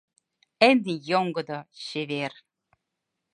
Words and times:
Эн 0.67 0.79
йоҥгыдо, 1.09 1.59
чевер. 1.83 2.33